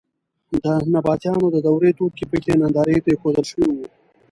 [0.63, 3.85] د نبطیانو د دورې توکي په کې نندارې ته اېښودل شوي وو.